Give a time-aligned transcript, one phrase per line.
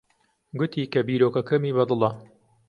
[0.59, 2.09] گوتی کە بیرۆکەکەمی بەدڵە.